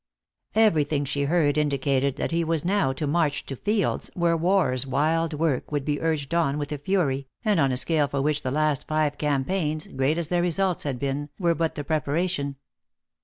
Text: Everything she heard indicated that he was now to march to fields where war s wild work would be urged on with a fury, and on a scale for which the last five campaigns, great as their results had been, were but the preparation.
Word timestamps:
Everything 0.55 1.05
she 1.05 1.25
heard 1.25 1.59
indicated 1.59 2.15
that 2.15 2.31
he 2.31 2.43
was 2.43 2.65
now 2.65 2.91
to 2.91 3.05
march 3.05 3.45
to 3.45 3.55
fields 3.55 4.09
where 4.15 4.35
war 4.35 4.73
s 4.73 4.83
wild 4.87 5.35
work 5.35 5.71
would 5.71 5.85
be 5.85 6.01
urged 6.01 6.33
on 6.33 6.57
with 6.57 6.71
a 6.71 6.79
fury, 6.79 7.27
and 7.45 7.59
on 7.59 7.71
a 7.71 7.77
scale 7.77 8.07
for 8.07 8.19
which 8.19 8.41
the 8.41 8.49
last 8.49 8.87
five 8.87 9.19
campaigns, 9.19 9.85
great 9.85 10.17
as 10.17 10.29
their 10.29 10.41
results 10.41 10.85
had 10.85 10.97
been, 10.97 11.29
were 11.37 11.53
but 11.53 11.75
the 11.75 11.83
preparation. 11.83 12.55